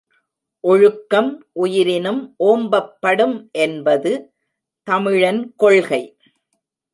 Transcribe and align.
ஒழுக்கம் 0.63 1.29
உயிரினும் 1.51 2.35
ஓம்பப்படும் 2.43 3.35
என்பது 3.51 4.33
தமிழன் 4.87 5.53
கொள்கை. 5.55 6.17